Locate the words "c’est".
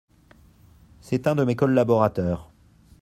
0.99-1.27